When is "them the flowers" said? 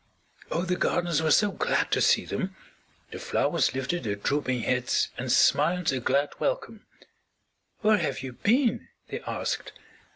2.25-3.75